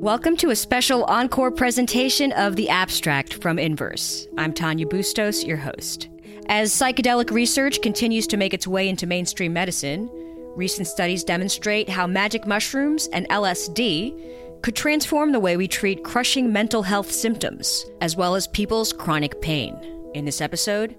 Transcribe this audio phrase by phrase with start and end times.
[0.00, 4.28] Welcome to a special encore presentation of The Abstract from Inverse.
[4.38, 6.08] I'm Tanya Bustos, your host.
[6.46, 10.08] As psychedelic research continues to make its way into mainstream medicine,
[10.54, 16.52] recent studies demonstrate how magic mushrooms and LSD could transform the way we treat crushing
[16.52, 19.76] mental health symptoms, as well as people's chronic pain.
[20.14, 20.94] In this episode,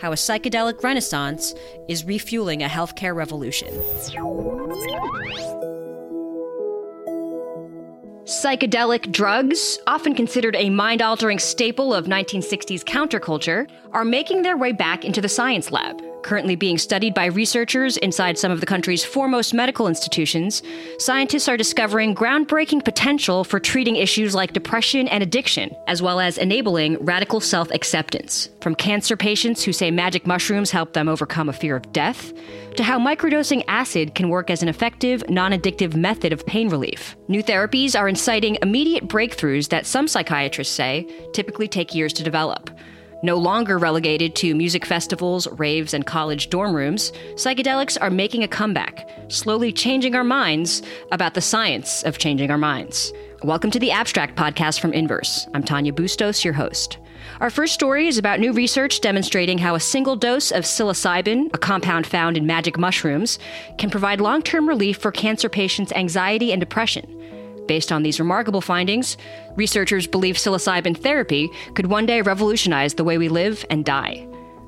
[0.00, 1.56] how a psychedelic renaissance
[1.88, 3.74] is refueling a healthcare revolution.
[8.24, 14.72] Psychedelic drugs, often considered a mind altering staple of 1960s counterculture, are making their way
[14.72, 16.00] back into the science lab.
[16.24, 20.62] Currently being studied by researchers inside some of the country's foremost medical institutions,
[20.98, 26.38] scientists are discovering groundbreaking potential for treating issues like depression and addiction, as well as
[26.38, 28.48] enabling radical self acceptance.
[28.62, 32.32] From cancer patients who say magic mushrooms help them overcome a fear of death,
[32.76, 37.16] to how microdosing acid can work as an effective, non addictive method of pain relief.
[37.28, 42.70] New therapies are inciting immediate breakthroughs that some psychiatrists say typically take years to develop.
[43.24, 48.48] No longer relegated to music festivals, raves, and college dorm rooms, psychedelics are making a
[48.48, 53.14] comeback, slowly changing our minds about the science of changing our minds.
[53.42, 55.48] Welcome to the Abstract Podcast from Inverse.
[55.54, 56.98] I'm Tanya Bustos, your host.
[57.40, 61.58] Our first story is about new research demonstrating how a single dose of psilocybin, a
[61.58, 63.38] compound found in magic mushrooms,
[63.78, 67.23] can provide long term relief for cancer patients' anxiety and depression.
[67.66, 69.16] Based on these remarkable findings,
[69.56, 74.26] researchers believe psilocybin therapy could one day revolutionize the way we live and die.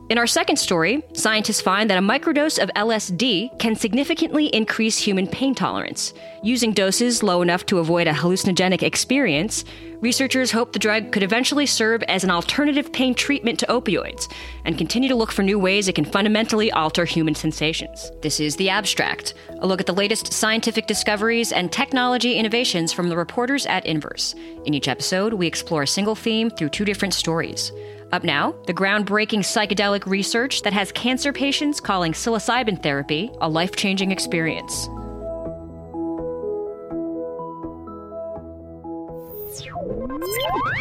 [0.09, 5.27] In our second story, scientists find that a microdose of LSD can significantly increase human
[5.27, 6.15] pain tolerance.
[6.45, 9.65] Using doses low enough to avoid a hallucinogenic experience,
[10.01, 14.33] researchers hope the drug could eventually serve as an alternative pain treatment to opioids
[14.65, 18.13] and continue to look for new ways it can fundamentally alter human sensations.
[18.23, 23.09] This is The Abstract, a look at the latest scientific discoveries and technology innovations from
[23.09, 24.37] the reporters at Inverse.
[24.67, 27.73] In each episode, we explore a single theme through two different stories.
[28.13, 33.75] Up now, the groundbreaking psychedelic research that has cancer patients calling psilocybin therapy a life
[33.75, 34.89] changing experience.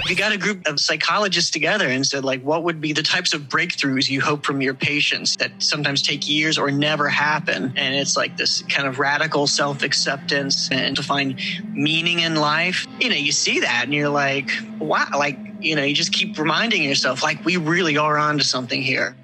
[0.08, 3.34] You got a group of psychologists together and said, like, what would be the types
[3.34, 7.74] of breakthroughs you hope from your patients that sometimes take years or never happen?
[7.76, 11.40] And it's like this kind of radical self acceptance and to find
[11.74, 12.86] meaning in life.
[13.00, 16.38] You know, you see that and you're like, wow, like, you know, you just keep
[16.38, 19.16] reminding yourself, like, we really are onto something here.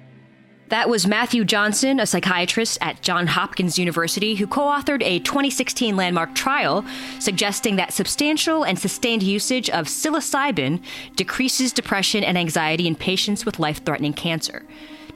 [0.68, 5.96] That was Matthew Johnson, a psychiatrist at Johns Hopkins University, who co authored a 2016
[5.96, 6.82] landmark trial
[7.20, 10.82] suggesting that substantial and sustained usage of psilocybin
[11.14, 14.64] decreases depression and anxiety in patients with life threatening cancer.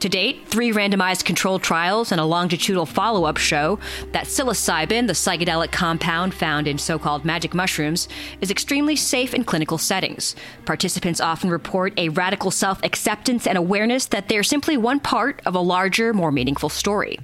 [0.01, 3.79] To date, three randomized controlled trials and a longitudinal follow up show
[4.13, 8.07] that psilocybin, the psychedelic compound found in so called magic mushrooms,
[8.43, 10.37] is extremely safe in clinical settings.
[10.67, 15.55] Participants often report a radical self acceptance and awareness that they're simply one part of
[15.55, 17.19] a larger, more meaningful story.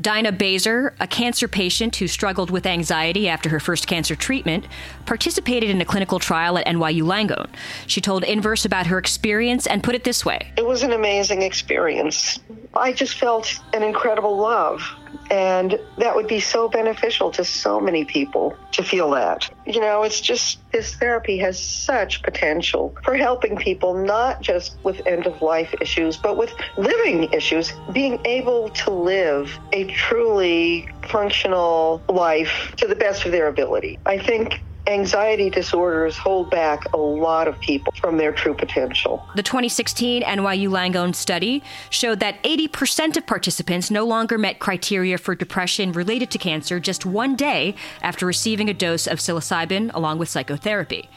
[0.00, 4.66] Dinah Bazer, a cancer patient who struggled with anxiety after her first cancer treatment,
[5.06, 7.48] participated in a clinical trial at NYU Langone.
[7.86, 11.42] She told Inverse about her experience and put it this way It was an amazing
[11.42, 12.40] experience.
[12.74, 14.82] I just felt an incredible love.
[15.30, 19.48] And that would be so beneficial to so many people to feel that.
[19.66, 25.00] You know, it's just this therapy has such potential for helping people, not just with
[25.06, 32.02] end of life issues, but with living issues, being able to live a truly functional
[32.08, 33.98] life to the best of their ability.
[34.06, 39.26] I think anxiety disorders hold back a lot of people from their true potential.
[39.34, 45.34] The 2016 NYU Langone study showed that 80% of participants no longer met criteria for
[45.34, 50.28] depression related to cancer just one day after receiving a dose of psilocybin along with
[50.28, 51.08] psychotherapy.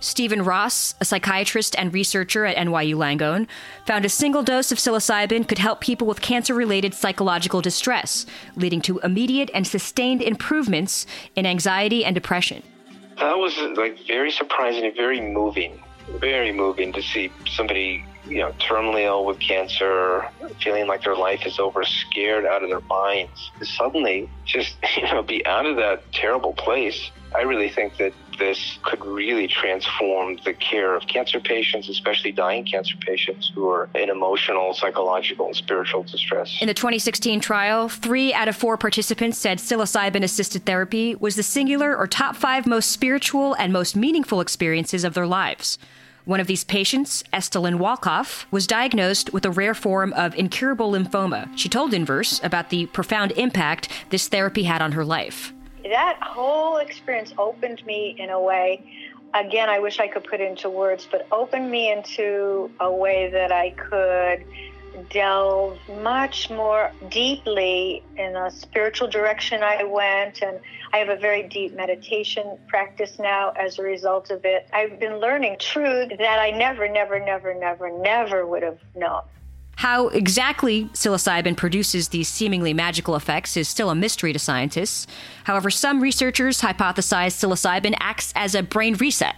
[0.00, 3.46] Stephen Ross, a psychiatrist and researcher at NYU Langone,
[3.86, 8.82] found a single dose of psilocybin could help people with cancer related psychological distress, leading
[8.82, 12.62] to immediate and sustained improvements in anxiety and depression.
[13.18, 15.82] That was like very surprising and very moving.
[16.20, 20.28] Very moving to see somebody, you know, terminally ill with cancer,
[20.60, 23.50] feeling like their life is over, scared out of their minds.
[23.62, 27.10] Suddenly just, you know, be out of that terrible place.
[27.34, 32.64] I really think that this could really transform the care of cancer patients, especially dying
[32.64, 36.58] cancer patients who are in emotional, psychological, and spiritual distress.
[36.60, 41.42] In the 2016 trial, three out of four participants said psilocybin assisted therapy was the
[41.42, 45.78] singular or top five most spiritual and most meaningful experiences of their lives.
[46.26, 51.50] One of these patients, Estalyn Walcoff, was diagnosed with a rare form of incurable lymphoma.
[51.56, 55.53] She told Inverse about the profound impact this therapy had on her life
[55.84, 58.82] that whole experience opened me in a way
[59.34, 63.52] again, I wish I could put into words, but opened me into a way that
[63.52, 64.44] I could
[65.10, 70.60] delve much more deeply in a spiritual direction I went and
[70.92, 74.68] I have a very deep meditation practice now as a result of it.
[74.72, 79.22] I've been learning truth that I never, never, never, never, never would have known.
[79.76, 85.06] How exactly psilocybin produces these seemingly magical effects is still a mystery to scientists.
[85.44, 89.36] However, some researchers hypothesize psilocybin acts as a brain reset.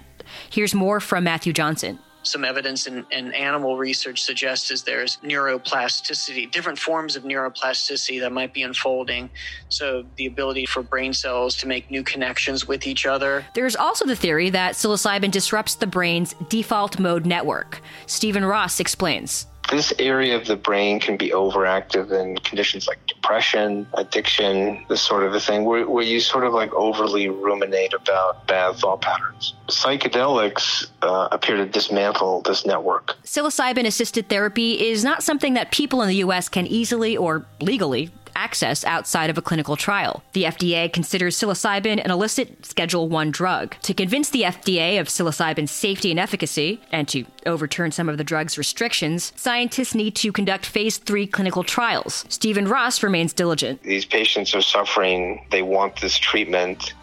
[0.50, 6.50] Here's more from Matthew Johnson some evidence in, in, animal research suggests is there's neuroplasticity,
[6.50, 9.30] different forms of neuroplasticity that might be unfolding.
[9.68, 13.44] So the ability for brain cells to make new connections with each other.
[13.54, 17.80] There's also the theory that psilocybin disrupts the brain's default mode network.
[18.06, 23.86] Stephen Ross explains this area of the brain can be overactive in conditions like depression,
[23.94, 28.46] addiction, this sort of a thing, where, where you sort of like overly ruminate about
[28.46, 29.54] bad thought patterns.
[29.68, 33.14] Psychedelics uh, appear to dismantle this network.
[33.24, 36.48] Psilocybin assisted therapy is not something that people in the U.S.
[36.48, 40.22] can easily or legally access outside of a clinical trial.
[40.32, 43.76] The FDA considers psilocybin an illicit Schedule 1 drug.
[43.82, 48.24] To convince the FDA of psilocybin's safety and efficacy, and to overturn some of the
[48.24, 52.24] drug's restrictions, scientists need to conduct phase 3 clinical trials.
[52.28, 53.82] Stephen Ross remains diligent.
[53.82, 56.94] These patients are suffering, they want this treatment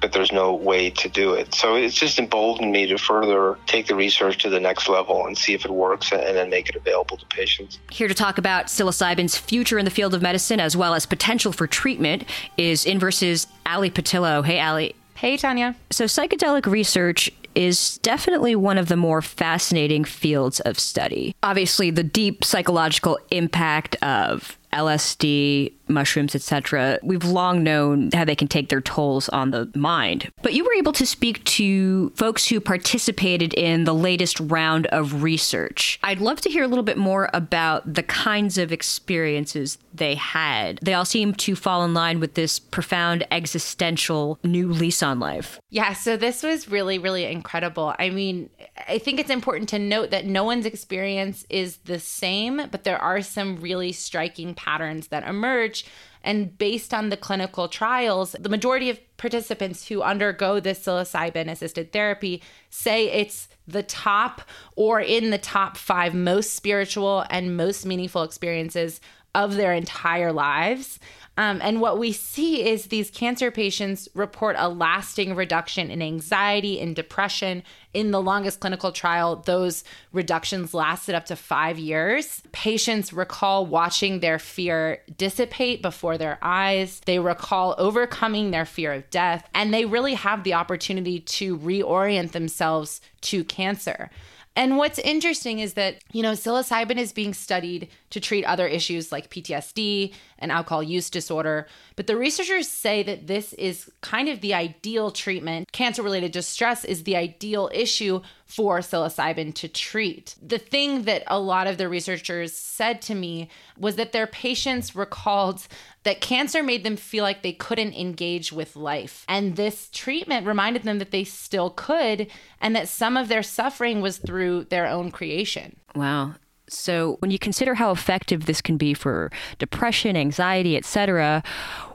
[0.00, 1.54] but there's no way to do it.
[1.54, 5.36] So it's just emboldened me to further take the research to the next level and
[5.36, 7.78] see if it works and then make it available to patients.
[7.90, 11.52] Here to talk about psilocybin's future in the field of medicine as well as potential
[11.52, 12.24] for treatment
[12.56, 14.44] is Inverse's Ali Pattillo.
[14.44, 14.94] Hey, Ali.
[15.14, 15.74] Hey, Tanya.
[15.90, 21.34] So, psychedelic research is definitely one of the more fascinating fields of study.
[21.42, 26.98] Obviously, the deep psychological impact of LSD, mushrooms, etc.
[27.02, 30.30] We've long known how they can take their tolls on the mind.
[30.42, 35.22] But you were able to speak to folks who participated in the latest round of
[35.22, 35.98] research.
[36.02, 40.78] I'd love to hear a little bit more about the kinds of experiences they had.
[40.82, 45.58] They all seem to fall in line with this profound existential new lease on life.
[45.70, 47.94] Yeah, so this was really, really incredible.
[47.98, 48.50] I mean,
[48.88, 52.98] I think it's important to note that no one's experience is the same, but there
[52.98, 55.86] are some really striking patterns that emerge.
[56.22, 61.92] And based on the clinical trials, the majority of participants who undergo this psilocybin assisted
[61.92, 64.42] therapy say it's the top
[64.74, 69.00] or in the top five most spiritual and most meaningful experiences
[69.36, 70.98] of their entire lives.
[71.38, 76.80] Um, and what we see is these cancer patients report a lasting reduction in anxiety
[76.80, 77.62] and depression.
[77.92, 79.84] In the longest clinical trial, those
[80.14, 82.40] reductions lasted up to five years.
[82.52, 87.02] Patients recall watching their fear dissipate before their eyes.
[87.04, 92.32] They recall overcoming their fear of death, and they really have the opportunity to reorient
[92.32, 94.10] themselves to cancer.
[94.58, 99.10] And what's interesting is that, you know, psilocybin is being studied to treat other issues
[99.10, 101.66] like PTSD and alcohol use disorder.
[101.96, 105.72] But the researchers say that this is kind of the ideal treatment.
[105.72, 110.36] Cancer related distress is the ideal issue for psilocybin to treat.
[110.40, 114.94] The thing that a lot of the researchers said to me was that their patients
[114.94, 115.66] recalled
[116.04, 119.24] that cancer made them feel like they couldn't engage with life.
[119.28, 122.28] And this treatment reminded them that they still could
[122.60, 125.76] and that some of their suffering was through their own creation.
[125.96, 126.34] Wow.
[126.68, 131.42] So, when you consider how effective this can be for depression, anxiety, etc.,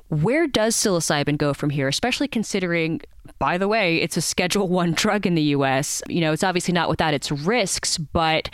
[0.10, 3.02] where does psilocybin go from here, especially considering
[3.40, 6.02] by the way, it's a schedule 1 drug in the US.
[6.08, 8.50] You know, it's obviously not without its risks, but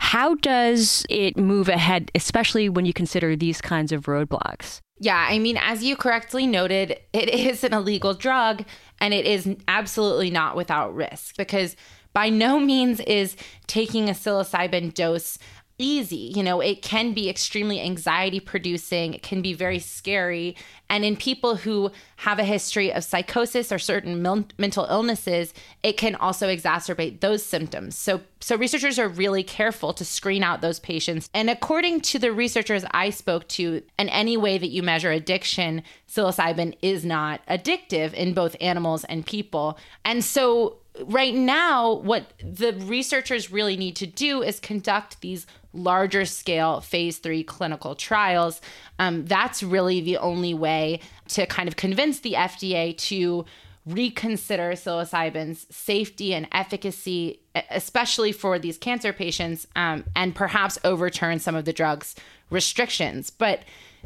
[0.00, 4.80] how does it move ahead, especially when you consider these kinds of roadblocks?
[5.00, 8.64] Yeah, I mean, as you correctly noted, it is an illegal drug
[9.00, 11.76] and it is absolutely not without risk because
[12.18, 13.36] by no means is
[13.68, 15.38] taking a psilocybin dose
[15.78, 16.32] easy.
[16.34, 20.56] You know, it can be extremely anxiety producing, it can be very scary.
[20.90, 24.20] And in people who have a history of psychosis or certain
[24.58, 27.96] mental illnesses, it can also exacerbate those symptoms.
[27.96, 31.30] So, so researchers are really careful to screen out those patients.
[31.32, 35.84] And according to the researchers I spoke to, in any way that you measure addiction,
[36.10, 39.78] psilocybin is not addictive in both animals and people.
[40.04, 46.24] And so right now, what the researchers really need to do is conduct these larger
[46.24, 48.60] scale phase three clinical trials.
[48.98, 53.44] Um, that's really the only way to kind of convince the FDA to
[53.88, 57.40] reconsider psilocybin's safety and efficacy,
[57.70, 62.14] especially for these cancer patients, um, and perhaps overturn some of the drug's
[62.50, 63.30] restrictions.
[63.30, 63.60] But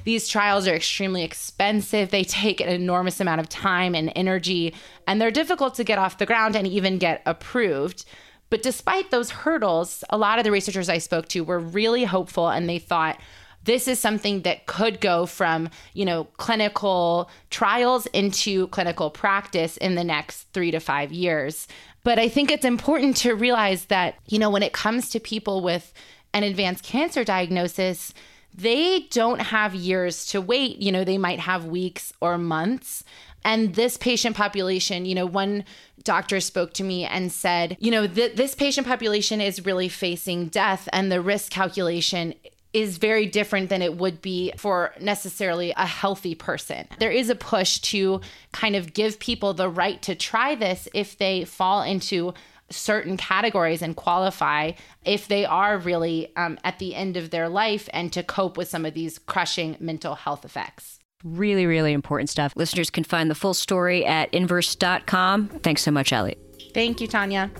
[0.05, 2.11] these trials are extremely expensive.
[2.11, 4.75] They take an enormous amount of time and energy,
[5.07, 8.05] and they're difficult to get off the ground and even get approved.
[8.51, 12.49] But despite those hurdles, a lot of the researchers I spoke to were really hopeful
[12.49, 13.19] and they thought,
[13.65, 19.95] this is something that could go from you know clinical trials into clinical practice in
[19.95, 21.69] the next three to five years
[22.05, 25.63] but i think it's important to realize that you know when it comes to people
[25.63, 25.93] with
[26.35, 28.13] an advanced cancer diagnosis
[28.55, 30.79] they don't have years to wait.
[30.79, 33.05] You know, they might have weeks or months.
[33.45, 35.65] And this patient population, you know, one
[36.05, 40.47] doctor spoke to me and said, you know, th- this patient population is really facing
[40.47, 42.35] death, and the risk calculation
[42.73, 46.87] is very different than it would be for necessarily a healthy person.
[46.99, 48.21] There is a push to
[48.53, 52.35] kind of give people the right to try this if they fall into
[52.71, 54.73] certain categories and qualify
[55.05, 58.69] if they are really um, at the end of their life and to cope with
[58.69, 60.99] some of these crushing mental health effects.
[61.23, 62.53] Really, really important stuff.
[62.57, 65.49] Listeners can find the full story at inverse.com.
[65.63, 66.37] Thanks so much, Ali.
[66.75, 67.51] Thank you, Tanya.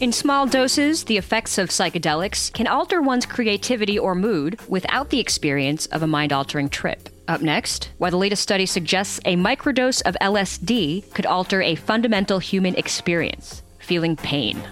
[0.00, 5.20] In small doses, the effects of psychedelics can alter one's creativity or mood without the
[5.20, 7.10] experience of a mind altering trip.
[7.28, 12.38] Up next, why the latest study suggests a microdose of LSD could alter a fundamental
[12.38, 14.62] human experience feeling pain.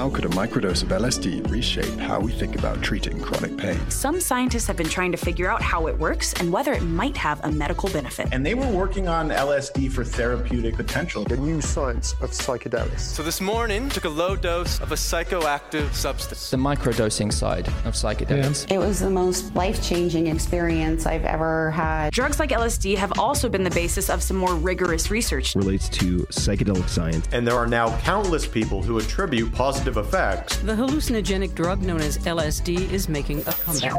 [0.00, 3.78] How could a microdose of LSD reshape how we think about treating chronic pain?
[3.90, 7.18] Some scientists have been trying to figure out how it works and whether it might
[7.18, 8.26] have a medical benefit.
[8.32, 11.24] And they were working on LSD for therapeutic potential.
[11.24, 13.00] The new science of psychedelics.
[13.00, 16.48] So this morning, took a low dose of a psychoactive substance.
[16.48, 18.72] The microdosing side of psychedelics.
[18.72, 22.14] It was the most life changing experience I've ever had.
[22.14, 25.54] Drugs like LSD have also been the basis of some more rigorous research.
[25.54, 27.28] Relates to psychedelic science.
[27.32, 30.56] And there are now countless people who attribute positive effects.
[30.58, 33.94] The hallucinogenic drug known as LSD is making a comeback.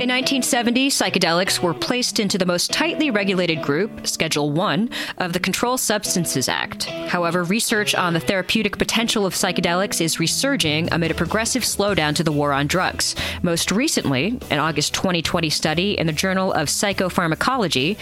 [0.00, 4.88] In 1970, psychedelics were placed into the most tightly regulated group, Schedule 1,
[5.18, 6.84] of the Control Substances Act.
[6.84, 12.24] However, research on the therapeutic potential of psychedelics is resurging amid a progressive slowdown to
[12.24, 13.14] the war on drugs.
[13.42, 17.98] Most recently, an August 2020 study in the Journal of Psychopharmacology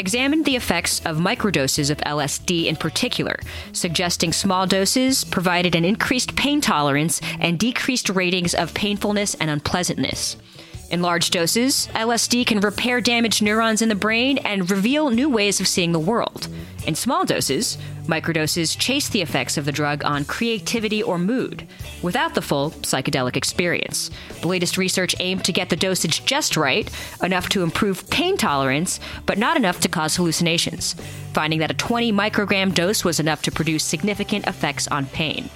[0.00, 3.38] examined the effects of microdoses of LSD in particular,
[3.72, 10.36] suggesting small doses provided an increased pain tolerance and decreased ratings of painfulness and unpleasantness.
[10.90, 15.60] In large doses, LSD can repair damaged neurons in the brain and reveal new ways
[15.60, 16.48] of seeing the world.
[16.84, 21.68] In small doses, microdoses chase the effects of the drug on creativity or mood,
[22.02, 24.10] without the full psychedelic experience.
[24.40, 26.90] The latest research aimed to get the dosage just right,
[27.22, 30.96] enough to improve pain tolerance, but not enough to cause hallucinations,
[31.32, 35.50] finding that a 20 microgram dose was enough to produce significant effects on pain.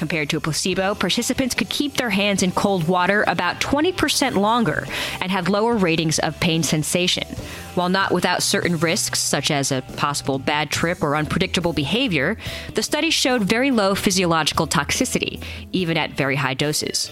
[0.00, 4.86] Compared to a placebo, participants could keep their hands in cold water about 20% longer
[5.20, 7.28] and had lower ratings of pain sensation.
[7.74, 12.38] While not without certain risks, such as a possible bad trip or unpredictable behavior,
[12.72, 17.10] the study showed very low physiological toxicity, even at very high doses.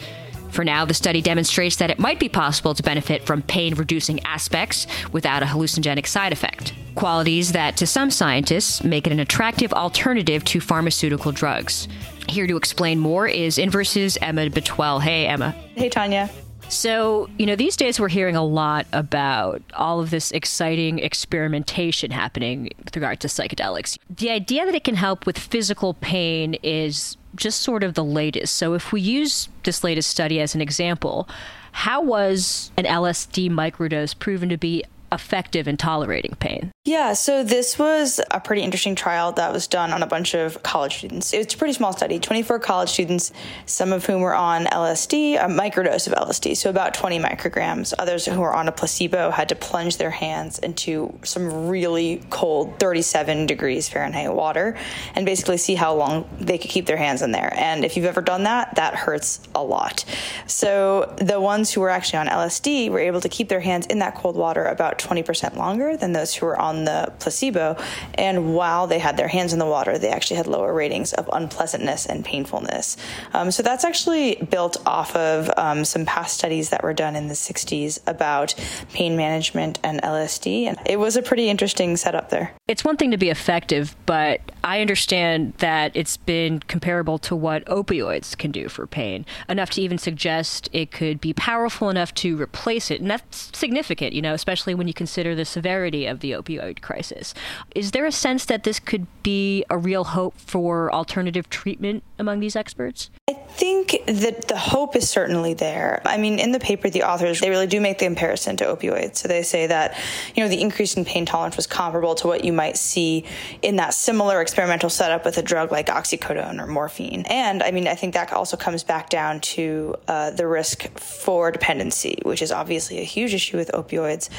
[0.49, 4.25] For now, the study demonstrates that it might be possible to benefit from pain reducing
[4.25, 6.73] aspects without a hallucinogenic side effect.
[6.95, 11.87] Qualities that, to some scientists, make it an attractive alternative to pharmaceutical drugs.
[12.29, 15.01] Here to explain more is Inverse's Emma Betuel.
[15.01, 15.53] Hey, Emma.
[15.75, 16.29] Hey, Tanya.
[16.69, 22.11] So, you know, these days we're hearing a lot about all of this exciting experimentation
[22.11, 23.99] happening with regard to psychedelics.
[24.11, 28.55] The idea that it can help with physical pain is just sort of the latest.
[28.55, 31.27] So, if we use this latest study as an example,
[31.73, 36.73] how was an LSD microdose proven to be effective in tolerating pain?
[36.85, 40.63] Yeah, so this was a pretty interesting trial that was done on a bunch of
[40.63, 41.35] college students.
[41.35, 43.33] It's a pretty small study 24 college students,
[43.67, 47.93] some of whom were on LSD, a microdose of LSD, so about 20 micrograms.
[47.99, 52.79] Others who were on a placebo had to plunge their hands into some really cold
[52.79, 54.77] 37 degrees Fahrenheit water
[55.15, 57.53] and basically see how long they could keep their hands in there.
[57.55, 60.05] And if you've ever done that, that hurts a lot.
[60.47, 63.99] So the ones who were actually on LSD were able to keep their hands in
[63.99, 67.77] that cold water about 20% longer than those who were on the placebo.
[68.15, 71.29] And while they had their hands in the water, they actually had lower ratings of
[71.33, 72.97] unpleasantness and painfulness.
[73.33, 77.29] Um, so that's actually built off of um, some past studies that were done in
[77.29, 78.55] the 60s about
[78.93, 80.65] pain management and LSD.
[80.65, 82.53] And it was a pretty interesting setup there.
[82.67, 87.65] it's one thing to be effective, but I understand that it's been comparable to what
[87.67, 92.41] opioids can do for pain, enough to even suggest it could be powerful enough to
[92.41, 93.01] replace it.
[93.01, 97.35] And that's significant, you know, especially when you consider the severity of the opioid crisis.
[97.75, 102.41] Is there a sense that this could be a real hope for alternative treatment among
[102.41, 103.11] these experts?
[103.29, 106.01] I think that the hope is certainly there.
[106.05, 109.17] I mean, in the paper, the authors, they really do make the comparison to opioids.
[109.17, 109.97] So they say that,
[110.35, 113.25] you know, the increase in pain tolerance was comparable to what you might see
[113.63, 117.25] in that similar experimental setup with a drug like oxycodone or morphine.
[117.29, 121.51] And I mean, I think that also comes back down to uh, the risk for
[121.51, 124.31] dependency, which is obviously a huge issue with opioids.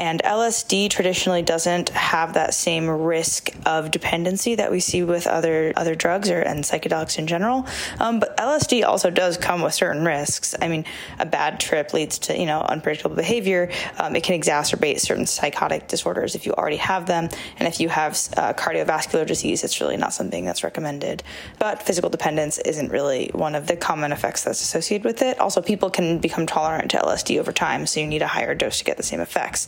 [0.00, 5.74] And LSD traditionally doesn't have that same risk of dependency that we see with other
[5.76, 7.66] other drugs or and psychedelics in general.
[7.98, 10.54] Um, but LSD also does come with certain risks.
[10.62, 10.86] I mean,
[11.18, 13.70] a bad trip leads to you know unpredictable behavior.
[13.98, 17.28] Um, it can exacerbate certain psychotic disorders if you already have them,
[17.58, 21.22] and if you have uh, cardiovascular disease, it's really not something that's recommended.
[21.58, 25.38] But physical dependence isn't really one of the common effects that's associated with it.
[25.38, 28.78] Also, people can become tolerant to LSD over time, so you need a higher dose
[28.78, 29.66] to get the same effects.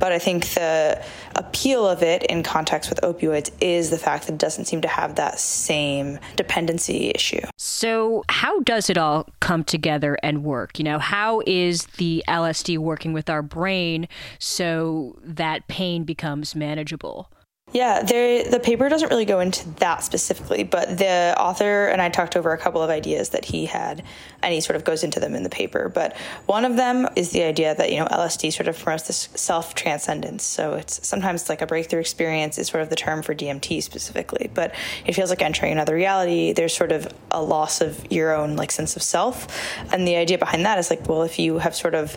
[0.00, 1.04] But I think the
[1.34, 4.88] appeal of it in context with opioids is the fact that it doesn't seem to
[4.88, 7.40] have that same dependency issue.
[7.58, 10.78] So, how does it all come together and work?
[10.78, 17.30] You know, how is the LSD working with our brain so that pain becomes manageable?
[17.72, 22.36] Yeah, the paper doesn't really go into that specifically, but the author and I talked
[22.36, 24.04] over a couple of ideas that he had,
[24.44, 25.88] and he sort of goes into them in the paper.
[25.88, 26.16] But
[26.46, 29.74] one of them is the idea that you know LSD sort of promotes this self
[29.74, 30.44] transcendence.
[30.44, 34.48] So it's sometimes like a breakthrough experience is sort of the term for DMT specifically,
[34.54, 34.72] but
[35.04, 36.52] it feels like entering another reality.
[36.52, 39.48] There's sort of a loss of your own like sense of self,
[39.92, 42.16] and the idea behind that is like, well, if you have sort of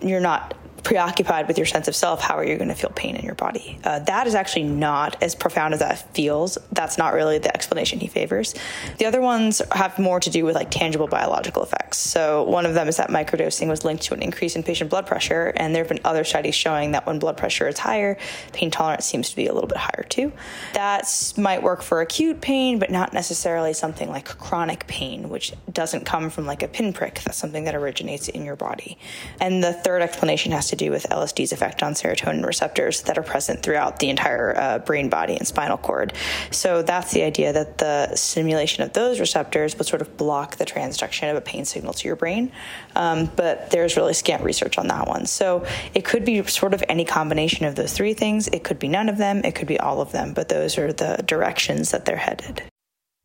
[0.00, 3.16] you're not preoccupied with your sense of self, how are you going to feel pain
[3.16, 3.78] in your body?
[3.84, 6.58] Uh, that is actually not as profound as that feels.
[6.72, 8.54] That's not really the explanation he favors.
[8.98, 11.98] The other ones have more to do with like tangible biological effects.
[11.98, 15.06] So one of them is that microdosing was linked to an increase in patient blood
[15.06, 18.18] pressure, and there have been other studies showing that when blood pressure is higher,
[18.52, 20.32] pain tolerance seems to be a little bit higher too.
[20.74, 26.04] That might work for acute pain, but not necessarily something like chronic pain, which doesn't
[26.04, 27.20] come from like a pinprick.
[27.24, 28.98] That's something that originates in your body.
[29.40, 33.22] And the third explanation has to do with LSD's effect on serotonin receptors that are
[33.22, 36.12] present throughout the entire uh, brain, body, and spinal cord.
[36.50, 40.64] So that's the idea that the stimulation of those receptors would sort of block the
[40.64, 42.52] transduction of a pain signal to your brain.
[42.96, 45.26] Um, but there's really scant research on that one.
[45.26, 48.48] So it could be sort of any combination of those three things.
[48.48, 49.42] It could be none of them.
[49.44, 50.34] It could be all of them.
[50.34, 52.62] But those are the directions that they're headed.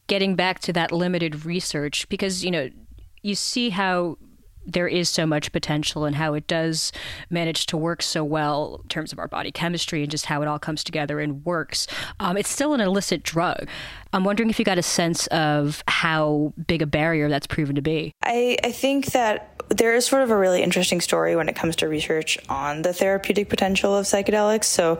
[0.08, 2.70] Getting back to that limited research, because, you know,
[3.22, 4.18] you see how
[4.66, 6.92] there is so much potential and how it does
[7.30, 10.48] manage to work so well in terms of our body chemistry and just how it
[10.48, 11.88] all comes together and works.
[12.20, 13.68] Um, it's still an illicit drug.
[14.14, 17.82] I'm wondering if you got a sense of how big a barrier that's proven to
[17.82, 18.14] be.
[18.24, 21.76] I, I think that there is sort of a really interesting story when it comes
[21.78, 24.66] to research on the therapeutic potential of psychedelics.
[24.66, 25.00] So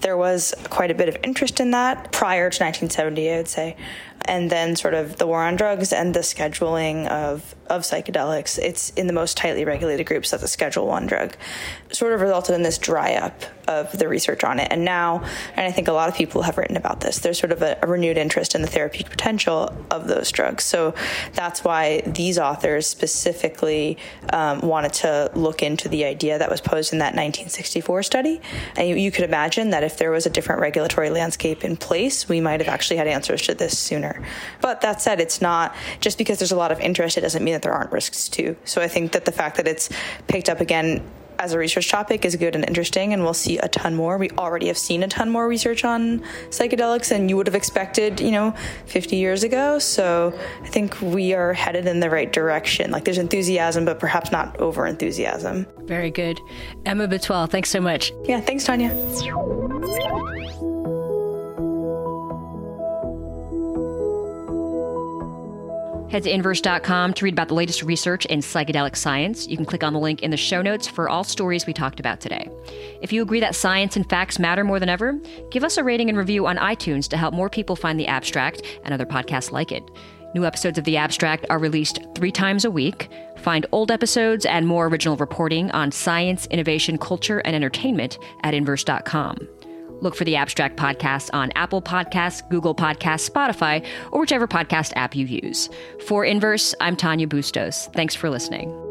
[0.00, 3.76] there was quite a bit of interest in that prior to 1970, I would say
[4.24, 8.90] and then sort of the war on drugs and the scheduling of, of psychedelics, it's
[8.90, 11.36] in the most tightly regulated groups that the Schedule One drug,
[11.92, 14.68] sort of resulted in this dry up of the research on it.
[14.70, 15.24] And now,
[15.54, 17.78] and I think a lot of people have written about this, there's sort of a,
[17.82, 20.64] a renewed interest in the therapeutic potential of those drugs.
[20.64, 20.94] So
[21.32, 23.98] that's why these authors specifically
[24.32, 28.40] um, wanted to look into the idea that was posed in that 1964 study.
[28.76, 32.28] And you, you could imagine that if there was a different regulatory landscape in place,
[32.28, 34.24] we might have actually had answers to this sooner.
[34.60, 37.54] But that said, it's not just because there's a lot of interest, it doesn't mean
[37.54, 38.56] that there aren't risks too.
[38.64, 39.88] So I think that the fact that it's
[40.26, 41.02] picked up again
[41.44, 44.16] as a research topic is good and interesting, and we'll see a ton more.
[44.16, 48.18] We already have seen a ton more research on psychedelics than you would have expected,
[48.18, 48.54] you know,
[48.86, 49.78] 50 years ago.
[49.78, 52.90] So I think we are headed in the right direction.
[52.90, 55.66] Like there's enthusiasm, but perhaps not over enthusiasm.
[55.82, 56.40] Very good.
[56.86, 58.10] Emma Betuel, thanks so much.
[58.24, 58.90] Yeah, thanks, Tanya.
[66.14, 69.48] Head to inverse.com to read about the latest research in psychedelic science.
[69.48, 71.98] You can click on the link in the show notes for all stories we talked
[71.98, 72.48] about today.
[73.02, 75.18] If you agree that science and facts matter more than ever,
[75.50, 78.62] give us a rating and review on iTunes to help more people find the abstract
[78.84, 79.82] and other podcasts like it.
[80.36, 83.08] New episodes of The Abstract are released three times a week.
[83.38, 89.48] Find old episodes and more original reporting on science, innovation, culture, and entertainment at inverse.com.
[90.00, 95.16] Look for the Abstract Podcast on Apple Podcasts, Google Podcasts, Spotify, or whichever podcast app
[95.16, 95.70] you use.
[96.06, 97.88] For Inverse, I'm Tanya Bustos.
[97.94, 98.83] Thanks for listening.